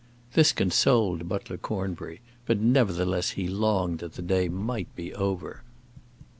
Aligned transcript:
This 0.33 0.51
consoled 0.51 1.29
Butler 1.29 1.59
Cornbury, 1.59 2.21
but 2.47 2.57
nevertheless 2.57 3.33
he 3.37 3.47
longed 3.47 3.99
that 3.99 4.13
the 4.13 4.23
day 4.23 4.49
might 4.49 4.89
be 4.95 5.13
over. 5.13 5.61